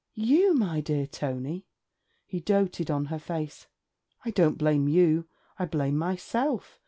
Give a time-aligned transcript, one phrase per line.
[0.15, 1.67] 'You, my dear Tony?'
[2.25, 3.67] He doated on her face.
[4.25, 5.27] 'I don't blame you,
[5.59, 6.79] I blame myself.